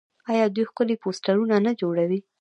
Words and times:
آیا 0.31 0.45
دوی 0.55 0.65
ښکلي 0.69 0.95
پوسټرونه 1.03 1.55
نه 1.65 1.71
جوړوي؟ 1.81 2.19